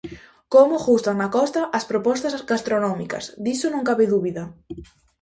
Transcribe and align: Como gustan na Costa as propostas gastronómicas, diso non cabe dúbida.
Como 0.53 0.75
gustan 0.87 1.15
na 1.19 1.29
Costa 1.37 1.61
as 1.77 1.87
propostas 1.91 2.33
gastronómicas, 2.51 3.25
diso 3.45 3.67
non 3.73 3.85
cabe 3.89 4.05
dúbida. 4.13 4.43